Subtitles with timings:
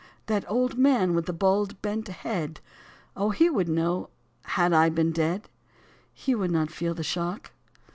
[0.25, 2.59] 66 That old man with the bald, bent head?
[3.15, 4.09] Oh, he would know
[4.57, 5.47] I had been dead,
[6.11, 7.51] He would not feel the shock.